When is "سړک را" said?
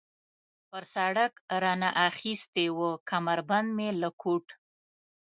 0.95-1.73